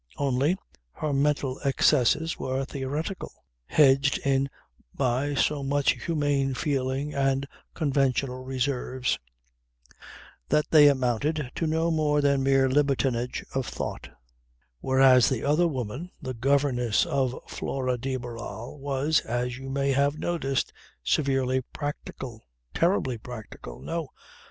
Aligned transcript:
Only, 0.17 0.57
her 0.93 1.13
mental 1.13 1.59
excesses 1.59 2.39
were 2.39 2.65
theoretical, 2.65 3.31
hedged 3.67 4.17
in 4.25 4.49
by 4.95 5.35
so 5.35 5.61
much 5.61 5.91
humane 6.03 6.55
feeling 6.55 7.13
and 7.13 7.47
conventional 7.75 8.43
reserves, 8.43 9.19
that 10.49 10.65
they 10.71 10.87
amounted 10.87 11.51
to 11.53 11.67
no 11.67 11.91
more 11.91 12.19
than 12.19 12.41
mere 12.41 12.67
libertinage 12.67 13.43
of 13.53 13.67
thought; 13.67 14.09
whereas 14.79 15.29
the 15.29 15.43
other 15.43 15.67
woman, 15.67 16.09
the 16.19 16.33
governess 16.33 17.05
of 17.05 17.35
Flora 17.47 17.95
de 17.95 18.17
Barral, 18.17 18.79
was, 18.79 19.19
as 19.19 19.59
you 19.59 19.69
may 19.69 19.91
have 19.91 20.17
noticed, 20.17 20.73
severely 21.03 21.61
practical 21.73 22.41
terribly 22.73 23.19
practical. 23.19 23.79
No! 23.79 24.07